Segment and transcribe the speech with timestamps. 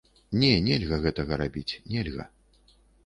[0.43, 2.27] Не, нельга гэтага рабіць, нельга.